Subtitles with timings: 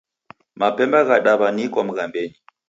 [0.59, 2.37] Mapemba ghadawanika mghambenyi